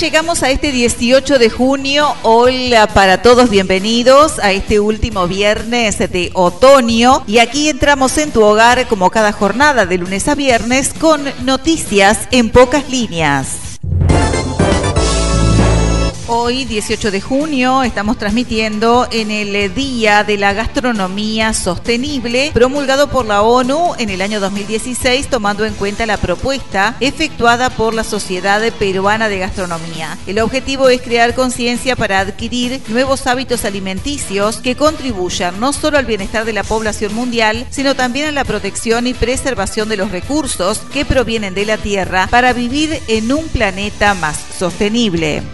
[0.00, 2.14] llegamos a este 18 de junio.
[2.22, 7.22] Hola para todos, bienvenidos a este último viernes de otoño.
[7.26, 12.28] Y aquí entramos en tu hogar como cada jornada de lunes a viernes con noticias
[12.30, 13.65] en pocas líneas.
[16.28, 23.26] Hoy, 18 de junio, estamos transmitiendo en el Día de la Gastronomía Sostenible, promulgado por
[23.26, 28.60] la ONU en el año 2016, tomando en cuenta la propuesta efectuada por la Sociedad
[28.76, 30.18] Peruana de Gastronomía.
[30.26, 36.06] El objetivo es crear conciencia para adquirir nuevos hábitos alimenticios que contribuyan no solo al
[36.06, 40.80] bienestar de la población mundial, sino también a la protección y preservación de los recursos
[40.92, 45.44] que provienen de la Tierra para vivir en un planeta más sostenible.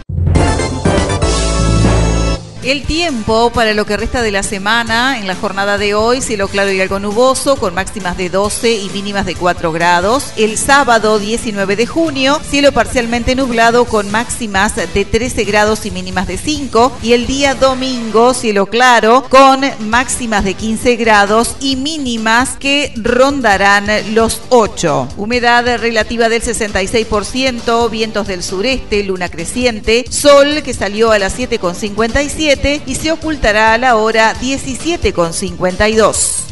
[2.62, 6.46] El tiempo para lo que resta de la semana, en la jornada de hoy, cielo
[6.46, 10.32] claro y algo nuboso, con máximas de 12 y mínimas de 4 grados.
[10.36, 16.28] El sábado 19 de junio, cielo parcialmente nublado, con máximas de 13 grados y mínimas
[16.28, 16.98] de 5.
[17.02, 23.88] Y el día domingo, cielo claro, con máximas de 15 grados y mínimas que rondarán
[24.14, 25.08] los 8.
[25.16, 32.51] Humedad relativa del 66%, vientos del sureste, luna creciente, sol que salió a las 7.57
[32.86, 36.51] y se ocultará a la hora 17.52.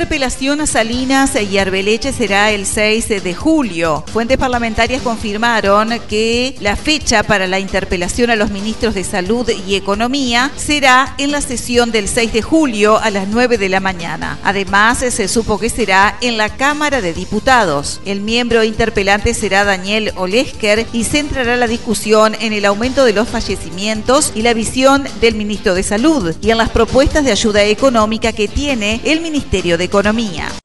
[0.00, 4.02] Interpelación a Salinas y Arbeleche será el 6 de julio.
[4.10, 9.74] Fuentes parlamentarias confirmaron que la fecha para la interpelación a los ministros de Salud y
[9.74, 14.38] Economía será en la sesión del 6 de julio a las 9 de la mañana.
[14.42, 18.00] Además, se supo que será en la Cámara de Diputados.
[18.06, 23.28] El miembro interpelante será Daniel Olesker y centrará la discusión en el aumento de los
[23.28, 28.32] fallecimientos y la visión del ministro de Salud y en las propuestas de ayuda económica
[28.32, 30.59] que tiene el Ministerio de Economía.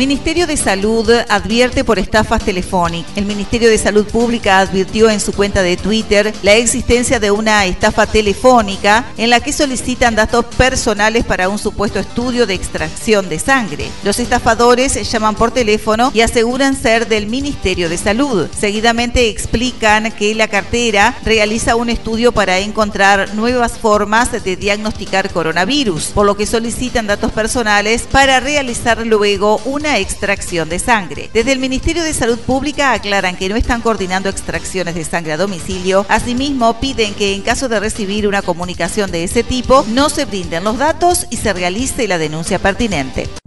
[0.00, 3.12] Ministerio de Salud advierte por estafas telefónicas.
[3.16, 7.66] El Ministerio de Salud Pública advirtió en su cuenta de Twitter la existencia de una
[7.66, 13.38] estafa telefónica en la que solicitan datos personales para un supuesto estudio de extracción de
[13.38, 13.90] sangre.
[14.02, 18.48] Los estafadores llaman por teléfono y aseguran ser del Ministerio de Salud.
[18.58, 26.06] Seguidamente explican que la cartera realiza un estudio para encontrar nuevas formas de diagnosticar coronavirus,
[26.14, 31.30] por lo que solicitan datos personales para realizar luego una extracción de sangre.
[31.32, 35.36] Desde el Ministerio de Salud Pública aclaran que no están coordinando extracciones de sangre a
[35.36, 36.06] domicilio.
[36.08, 40.64] Asimismo, piden que en caso de recibir una comunicación de ese tipo, no se brinden
[40.64, 43.39] los datos y se realice la denuncia pertinente.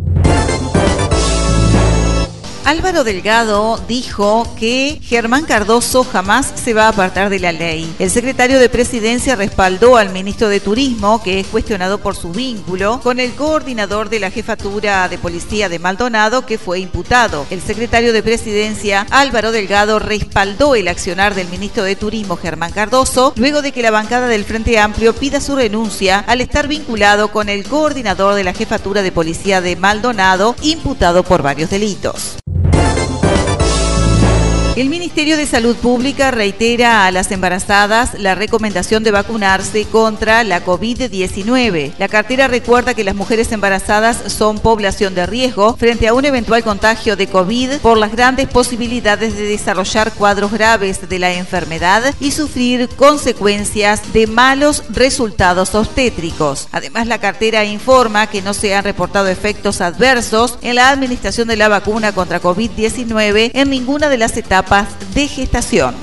[2.65, 7.93] Álvaro Delgado dijo que Germán Cardoso jamás se va a apartar de la ley.
[7.99, 13.01] El secretario de Presidencia respaldó al ministro de Turismo, que es cuestionado por su vínculo
[13.03, 17.45] con el coordinador de la jefatura de policía de Maldonado, que fue imputado.
[17.49, 23.33] El secretario de Presidencia, Álvaro Delgado, respaldó el accionar del ministro de Turismo, Germán Cardoso,
[23.35, 27.49] luego de que la bancada del Frente Amplio pida su renuncia al estar vinculado con
[27.49, 32.37] el coordinador de la jefatura de policía de Maldonado, imputado por varios delitos.
[34.75, 40.65] El Ministerio de Salud Pública reitera a las embarazadas la recomendación de vacunarse contra la
[40.65, 41.93] COVID-19.
[41.99, 46.63] La cartera recuerda que las mujeres embarazadas son población de riesgo frente a un eventual
[46.63, 52.31] contagio de COVID por las grandes posibilidades de desarrollar cuadros graves de la enfermedad y
[52.31, 56.67] sufrir consecuencias de malos resultados obstétricos.
[56.71, 61.57] Además, la cartera informa que no se han reportado efectos adversos en la administración de
[61.57, 64.62] la vacuna contra COVID-19 en ninguna de las etapas
[65.13, 65.95] de gestación.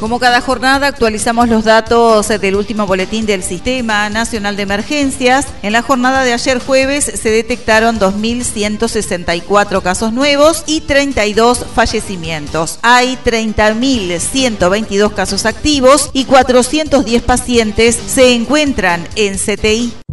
[0.00, 5.46] Como cada jornada actualizamos los datos del último boletín del Sistema Nacional de Emergencias.
[5.62, 12.78] En la jornada de ayer jueves se detectaron 2.164 casos nuevos y 32 fallecimientos.
[12.82, 20.05] Hay 30.122 casos activos y 410 pacientes se encuentran en CTI.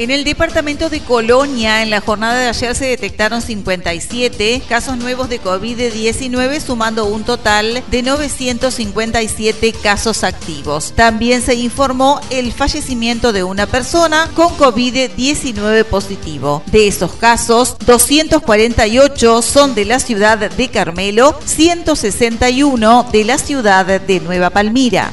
[0.00, 5.28] En el departamento de Colonia, en la jornada de ayer se detectaron 57 casos nuevos
[5.28, 10.94] de COVID-19, sumando un total de 957 casos activos.
[10.96, 16.62] También se informó el fallecimiento de una persona con COVID-19 positivo.
[16.72, 24.20] De esos casos, 248 son de la ciudad de Carmelo, 161 de la ciudad de
[24.20, 25.12] Nueva Palmira.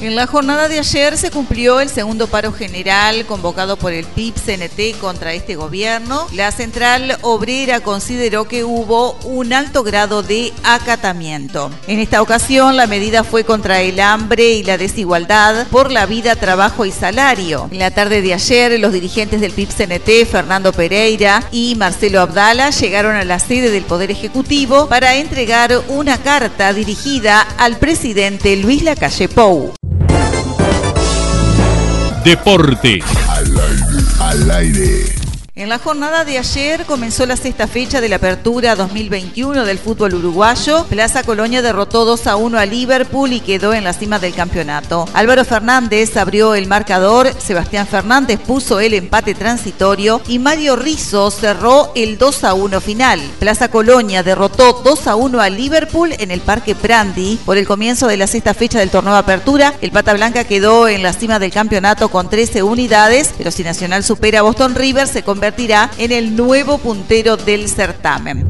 [0.00, 4.96] En la jornada de ayer se cumplió el segundo paro general convocado por el PIB-CNT
[5.00, 6.28] contra este gobierno.
[6.34, 11.72] La central obrera consideró que hubo un alto grado de acatamiento.
[11.88, 16.36] En esta ocasión, la medida fue contra el hambre y la desigualdad por la vida,
[16.36, 17.68] trabajo y salario.
[17.72, 23.16] En la tarde de ayer, los dirigentes del PIB-CNT, Fernando Pereira y Marcelo Abdala, llegaron
[23.16, 29.28] a la sede del Poder Ejecutivo para entregar una carta dirigida al presidente Luis Lacalle
[29.28, 29.74] Pou.
[32.28, 33.00] Deporte.
[34.20, 35.17] Al aire.
[35.58, 40.14] En la jornada de ayer comenzó la sexta fecha de la apertura 2021 del fútbol
[40.14, 40.84] uruguayo.
[40.84, 45.08] Plaza Colonia derrotó 2 a 1 a Liverpool y quedó en la cima del campeonato.
[45.14, 51.90] Álvaro Fernández abrió el marcador, Sebastián Fernández puso el empate transitorio y Mario Rizzo cerró
[51.96, 53.20] el 2 a 1 final.
[53.40, 58.06] Plaza Colonia derrotó 2 a 1 a Liverpool en el Parque Prandi por el comienzo
[58.06, 59.74] de la sexta fecha del torneo de apertura.
[59.80, 64.04] El Pata Blanca quedó en la cima del campeonato con 13 unidades, pero si Nacional
[64.04, 68.46] supera a Boston River se convierte convertirá en el nuevo puntero del certamen.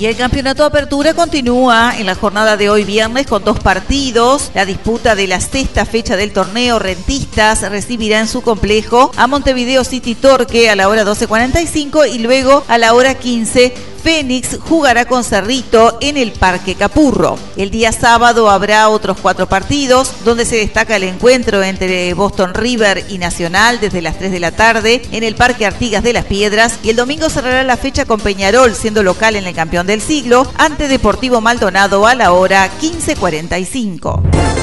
[0.00, 4.50] Y el campeonato de apertura continúa en la jornada de hoy viernes con dos partidos.
[4.52, 9.84] La disputa de la sexta fecha del torneo Rentistas recibirá en su complejo a Montevideo
[9.84, 15.24] City Torque a la hora 12.45 y luego a la hora 15 Fénix jugará con
[15.24, 17.38] Cerrito en el Parque Capurro.
[17.56, 23.04] El día sábado habrá otros cuatro partidos, donde se destaca el encuentro entre Boston River
[23.08, 26.78] y Nacional desde las 3 de la tarde en el Parque Artigas de las Piedras
[26.82, 30.46] y el domingo cerrará la fecha con Peñarol siendo local en el campeón del siglo
[30.58, 34.61] ante Deportivo Maldonado a la hora 15.45.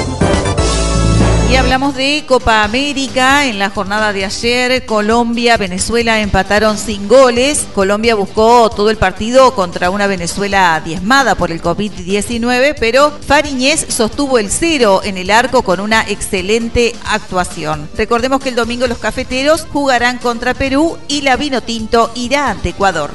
[1.50, 3.44] Y hablamos de Copa América.
[3.44, 7.66] En la jornada de ayer, Colombia, Venezuela empataron sin goles.
[7.74, 14.38] Colombia buscó todo el partido contra una Venezuela diezmada por el COVID-19, pero Fariñez sostuvo
[14.38, 17.90] el cero en el arco con una excelente actuación.
[17.96, 22.68] Recordemos que el domingo los cafeteros jugarán contra Perú y la Vino Tinto irá ante
[22.68, 23.10] Ecuador.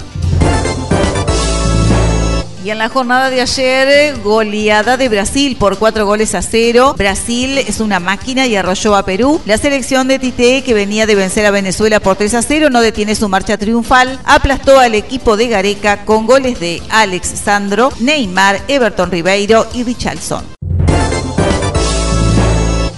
[2.66, 6.96] Y en la jornada de ayer, goleada de Brasil por cuatro goles a cero.
[6.98, 9.40] Brasil es una máquina y arrolló a Perú.
[9.46, 12.82] La selección de Tite, que venía de vencer a Venezuela por 3 a 0, no
[12.82, 14.20] detiene su marcha triunfal.
[14.26, 20.55] Aplastó al equipo de Gareca con goles de Alex Sandro, Neymar, Everton Ribeiro y Richardson.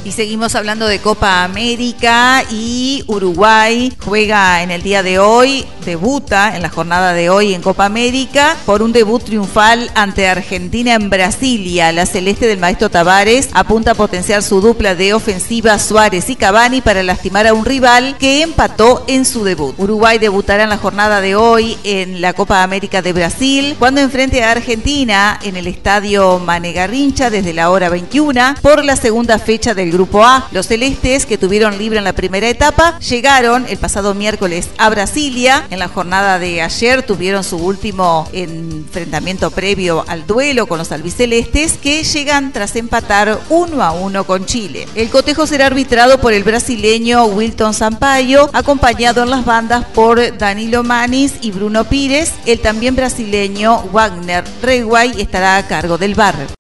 [0.08, 6.56] Y seguimos hablando de Copa América y Uruguay juega en el día de hoy, debuta
[6.56, 11.10] en la jornada de hoy en Copa América por un debut triunfal ante Argentina en
[11.10, 11.92] Brasilia.
[11.92, 16.80] La celeste del maestro Tavares apunta a potenciar su dupla de ofensiva Suárez y Cavani
[16.80, 19.76] para lastimar a un rival que empató en su debut.
[19.78, 24.42] Uruguay debutará en la jornada de hoy en la Copa América de Brasil cuando enfrente
[24.42, 29.97] a Argentina en el estadio Manegarrincha desde la hora 21 por la segunda fecha del
[29.98, 30.48] Grupo A.
[30.52, 35.66] Los celestes, que tuvieron libre en la primera etapa, llegaron el pasado miércoles a Brasilia.
[35.72, 41.80] En la jornada de ayer tuvieron su último enfrentamiento previo al duelo con los albicelestes,
[41.80, 44.88] que llegan tras empatar uno a uno con Chile.
[44.94, 50.84] El cotejo será arbitrado por el brasileño Wilton Sampaio, acompañado en las bandas por Danilo
[50.84, 52.34] Manis y Bruno Pires.
[52.46, 56.57] El también brasileño Wagner Reguay estará a cargo del bar.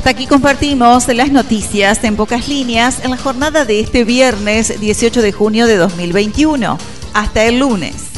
[0.00, 5.20] Hasta aquí compartimos las noticias en pocas líneas en la jornada de este viernes 18
[5.20, 6.78] de junio de 2021.
[7.12, 8.09] Hasta el lunes.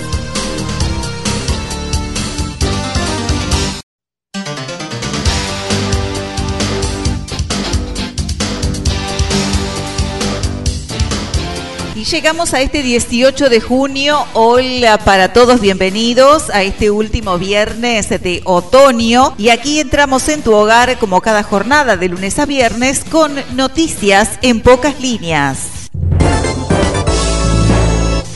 [12.12, 14.26] Llegamos a este 18 de junio.
[14.34, 19.32] Hola para todos, bienvenidos a este último viernes de otoño.
[19.38, 24.38] Y aquí entramos en tu hogar como cada jornada de lunes a viernes con noticias
[24.42, 25.81] en pocas líneas.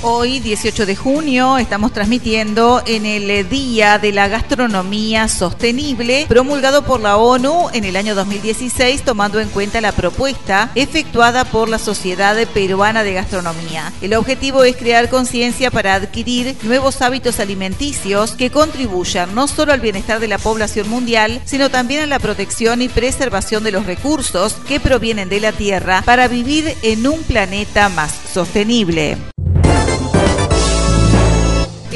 [0.08, 7.00] Hoy, 18 de junio, estamos transmitiendo en el Día de la Gastronomía Sostenible, promulgado por
[7.00, 12.36] la ONU en el año 2016, tomando en cuenta la propuesta efectuada por la Sociedad
[12.54, 13.92] Peruana de Gastronomía.
[14.00, 19.80] El objetivo es crear conciencia para adquirir nuevos hábitos alimenticios que contribuyan no solo al
[19.80, 24.54] bienestar de la población mundial, sino también a la protección y preservación de los recursos
[24.68, 29.18] que provienen de la Tierra para vivir en un planeta más sostenible.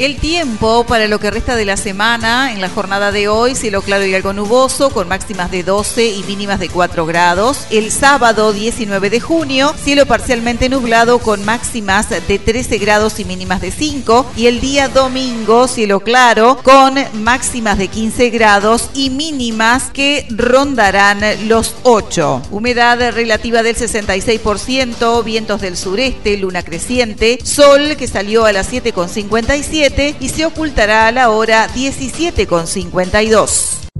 [0.01, 3.83] El tiempo para lo que resta de la semana, en la jornada de hoy, cielo
[3.83, 7.67] claro y algo nuboso, con máximas de 12 y mínimas de 4 grados.
[7.69, 13.61] El sábado 19 de junio, cielo parcialmente nublado con máximas de 13 grados y mínimas
[13.61, 14.31] de 5.
[14.35, 21.21] Y el día domingo, cielo claro, con máximas de 15 grados y mínimas que rondarán
[21.47, 22.41] los 8.
[22.49, 29.90] Humedad relativa del 66%, vientos del sureste, luna creciente, sol que salió a las 7.57
[30.19, 33.90] y se ocultará a la hora 17.52.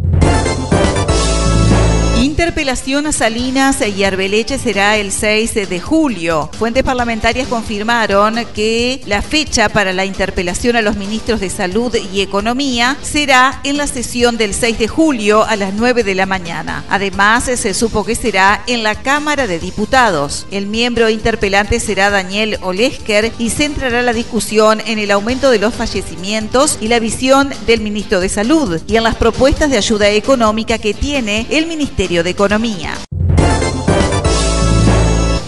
[2.41, 6.49] Interpelación a Salinas y Arbeleche será el 6 de julio.
[6.57, 12.21] Fuentes parlamentarias confirmaron que la fecha para la interpelación a los ministros de Salud y
[12.21, 16.83] Economía será en la sesión del 6 de julio a las 9 de la mañana.
[16.89, 20.47] Además, se supo que será en la Cámara de Diputados.
[20.49, 25.75] El miembro interpelante será Daniel Olesker y centrará la discusión en el aumento de los
[25.75, 30.79] fallecimientos y la visión del ministro de Salud y en las propuestas de ayuda económica
[30.79, 32.93] que tiene el Ministerio de Economía.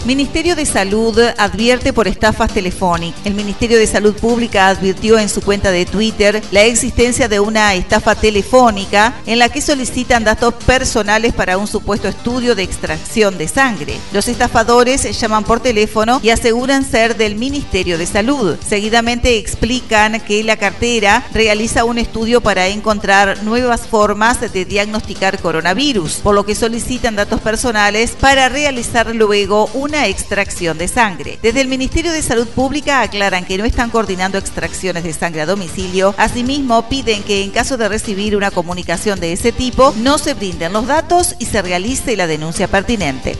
[0.04, 3.24] Ministerio de Salud advierte por estafas telefónicas.
[3.24, 7.72] El Ministerio de Salud Pública advirtió en su cuenta de Twitter la existencia de una
[7.72, 13.48] estafa telefónica en la que solicitan datos personales para un supuesto estudio de extracción de
[13.48, 13.96] sangre.
[14.12, 18.58] Los estafadores llaman por teléfono y aseguran ser del Ministerio de Salud.
[18.66, 26.16] Seguidamente explican que la cartera realiza un estudio para encontrar nuevas formas de diagnosticar coronavirus,
[26.16, 31.38] por lo que solicitan datos personales para realizar luego una extracción de sangre.
[31.42, 35.46] Desde el Ministerio de Salud Pública aclaran que no están coordinando extracciones de sangre a
[35.46, 36.14] domicilio.
[36.18, 40.72] Asimismo, piden que en caso de recibir una comunicación de ese tipo, no se brinden
[40.72, 43.36] los datos y se realice la denuncia pertinente.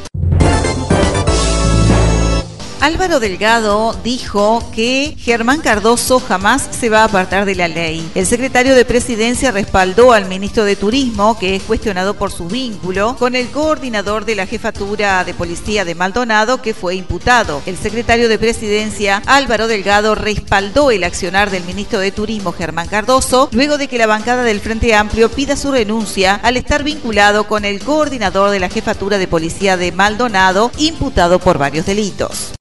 [2.85, 8.07] Álvaro Delgado dijo que Germán Cardoso jamás se va a apartar de la ley.
[8.15, 13.17] El secretario de Presidencia respaldó al ministro de Turismo, que es cuestionado por su vínculo,
[13.19, 17.63] con el coordinador de la jefatura de policía de Maldonado, que fue imputado.
[17.65, 23.49] El secretario de Presidencia, Álvaro Delgado, respaldó el accionar del ministro de Turismo, Germán Cardoso,
[23.53, 27.65] luego de que la bancada del Frente Amplio pida su renuncia al estar vinculado con
[27.65, 32.53] el coordinador de la jefatura de policía de Maldonado, imputado por varios delitos.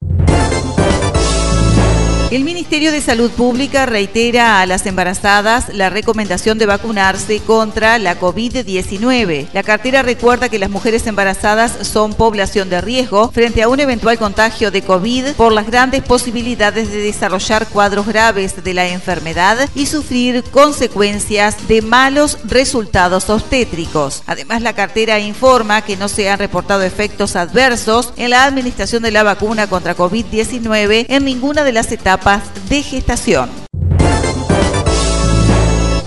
[2.34, 8.20] El Ministerio de Salud Pública reitera a las embarazadas la recomendación de vacunarse contra la
[8.20, 9.50] COVID-19.
[9.54, 14.18] La cartera recuerda que las mujeres embarazadas son población de riesgo frente a un eventual
[14.18, 19.86] contagio de COVID por las grandes posibilidades de desarrollar cuadros graves de la enfermedad y
[19.86, 24.24] sufrir consecuencias de malos resultados obstétricos.
[24.26, 29.12] Además, la cartera informa que no se han reportado efectos adversos en la administración de
[29.12, 32.23] la vacuna contra COVID-19 en ninguna de las etapas
[32.70, 33.50] de gestación.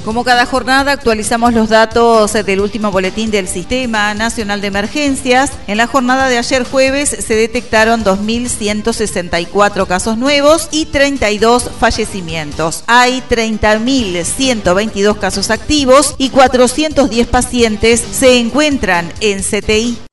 [0.06, 5.50] Como cada jornada actualizamos los datos del último boletín del Sistema Nacional de Emergencias.
[5.66, 12.84] En la jornada de ayer jueves se detectaron 2.164 casos nuevos y 32 fallecimientos.
[12.86, 20.05] Hay 30.122 casos activos y 410 pacientes se encuentran en CTI.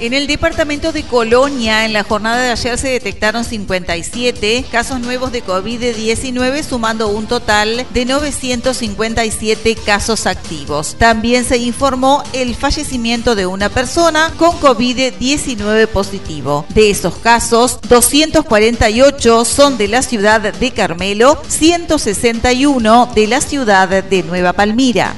[0.00, 5.32] En el departamento de Colonia, en la jornada de ayer se detectaron 57 casos nuevos
[5.32, 10.94] de COVID-19, sumando un total de 957 casos activos.
[10.98, 16.64] También se informó el fallecimiento de una persona con COVID-19 positivo.
[16.68, 24.22] De esos casos, 248 son de la ciudad de Carmelo, 161 de la ciudad de
[24.22, 25.16] Nueva Palmira.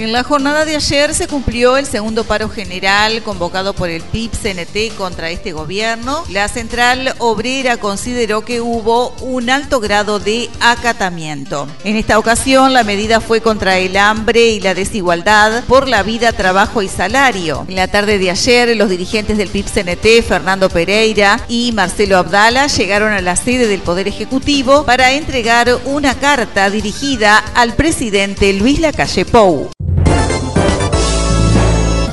[0.00, 4.96] En la jornada de ayer se cumplió el segundo paro general convocado por el PIB-CNT
[4.96, 6.24] contra este gobierno.
[6.30, 11.68] La central obrera consideró que hubo un alto grado de acatamiento.
[11.84, 16.32] En esta ocasión la medida fue contra el hambre y la desigualdad por la vida,
[16.32, 17.66] trabajo y salario.
[17.68, 23.12] En la tarde de ayer los dirigentes del PIB-CNT, Fernando Pereira y Marcelo Abdala, llegaron
[23.12, 29.26] a la sede del Poder Ejecutivo para entregar una carta dirigida al presidente Luis Lacalle
[29.26, 29.70] Pou.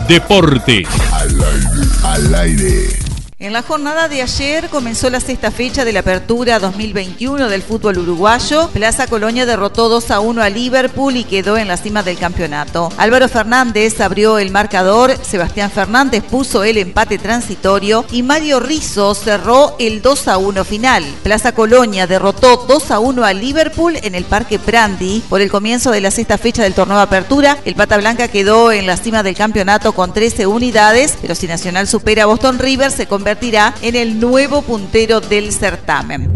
[0.08, 0.84] Deporte.
[1.12, 1.88] Al aire.
[2.04, 3.07] Al aire.
[3.40, 8.00] En la jornada de ayer comenzó la sexta fecha de la apertura 2021 del fútbol
[8.00, 8.68] uruguayo.
[8.70, 12.90] Plaza Colonia derrotó 2 a 1 a Liverpool y quedó en la cima del campeonato.
[12.98, 19.76] Álvaro Fernández abrió el marcador, Sebastián Fernández puso el empate transitorio y Mario Rizzo cerró
[19.78, 21.06] el 2 a 1 final.
[21.22, 25.92] Plaza Colonia derrotó 2 a 1 a Liverpool en el Parque Brandy por el comienzo
[25.92, 27.60] de la sexta fecha del torneo de apertura.
[27.66, 31.88] El Pata Blanca quedó en la cima del campeonato con 13 unidades, pero si Nacional
[31.88, 36.32] supera a Boston River se convierte convertirá en el nuevo puntero del certamen.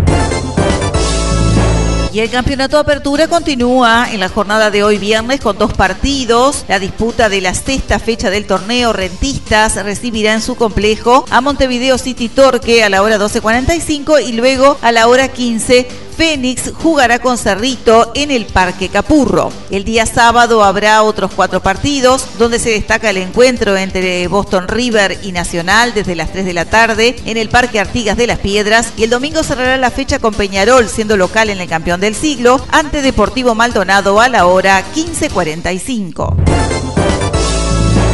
[2.12, 6.66] Y el campeonato de apertura continúa en la jornada de hoy viernes con dos partidos.
[6.68, 11.98] La disputa de la sexta fecha del torneo Rentistas recibirá en su complejo a Montevideo
[11.98, 15.88] City Torque a la hora 12.45 y luego a la hora 15
[16.22, 19.52] Fénix jugará con Cerrito en el Parque Capurro.
[19.72, 25.18] El día sábado habrá otros cuatro partidos, donde se destaca el encuentro entre Boston River
[25.24, 28.94] y Nacional desde las 3 de la tarde en el Parque Artigas de las Piedras
[28.98, 32.64] y el domingo cerrará la fecha con Peñarol siendo local en el campeón del siglo
[32.70, 36.81] ante Deportivo Maldonado a la hora 15.45.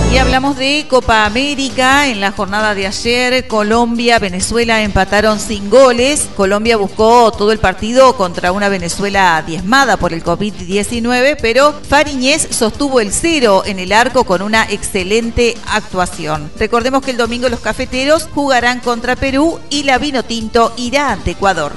[0.09, 2.07] Y hablamos de Copa América.
[2.07, 6.29] En la jornada de ayer, Colombia, Venezuela empataron sin goles.
[6.35, 13.01] Colombia buscó todo el partido contra una Venezuela diezmada por el COVID-19, pero Fariñez sostuvo
[13.01, 16.49] el cero en el arco con una excelente actuación.
[16.57, 21.31] Recordemos que el domingo los cafeteros jugarán contra Perú y la Vino Tinto irá ante
[21.31, 21.73] Ecuador.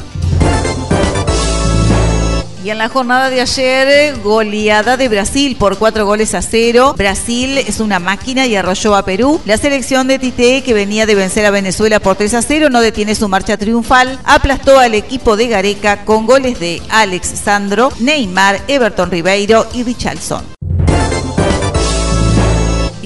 [2.62, 6.94] Y en la jornada de ayer, goleada de Brasil por cuatro goles a cero.
[6.96, 9.40] Brasil es una máquina y arrolló a Perú.
[9.46, 12.82] La selección de Tite, que venía de vencer a Venezuela por 3 a 0, no
[12.82, 14.18] detiene su marcha triunfal.
[14.24, 20.59] Aplastó al equipo de Gareca con goles de Alex Sandro, Neymar, Everton Ribeiro y Richardson.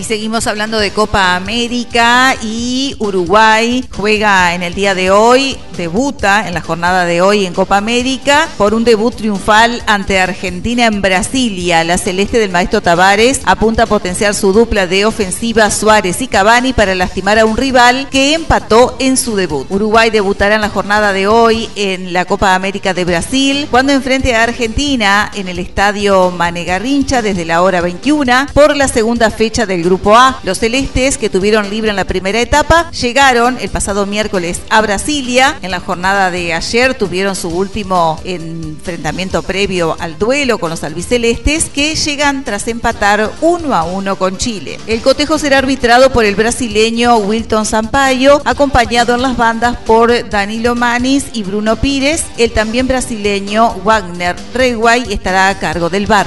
[0.06, 6.52] Seguimos hablando de Copa América y Uruguay juega en el día de hoy, debuta en
[6.52, 11.84] la jornada de hoy en Copa América por un debut triunfal ante Argentina en Brasilia.
[11.84, 16.74] La celeste del maestro Tavares apunta a potenciar su dupla de ofensiva Suárez y Cavani
[16.74, 19.66] para lastimar a un rival que empató en su debut.
[19.70, 24.34] Uruguay debutará en la jornada de hoy en la Copa América de Brasil cuando enfrente
[24.34, 29.93] a Argentina en el estadio Manegarrincha desde la hora 21 por la segunda fecha del
[29.94, 30.40] Grupo A.
[30.42, 35.56] Los celestes, que tuvieron libre en la primera etapa, llegaron el pasado miércoles a Brasilia.
[35.62, 41.66] En la jornada de ayer tuvieron su último enfrentamiento previo al duelo con los albicelestes,
[41.66, 44.80] que llegan tras empatar uno a uno con Chile.
[44.88, 50.74] El cotejo será arbitrado por el brasileño Wilton Sampaio, acompañado en las bandas por Danilo
[50.74, 52.24] Manis y Bruno Pires.
[52.36, 56.26] El también brasileño Wagner Reguay estará a cargo del bar.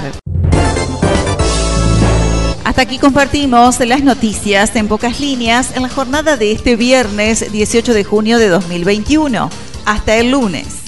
[2.68, 7.94] Hasta aquí compartimos las noticias en pocas líneas en la jornada de este viernes 18
[7.94, 9.50] de junio de 2021.
[9.86, 10.87] Hasta el lunes.